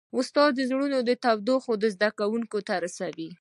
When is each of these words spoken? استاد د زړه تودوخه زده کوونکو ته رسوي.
استاد 0.19 0.51
د 0.55 0.59
زړه 0.69 0.85
تودوخه 1.23 1.73
زده 1.95 2.09
کوونکو 2.19 2.57
ته 2.67 2.73
رسوي. 2.85 3.27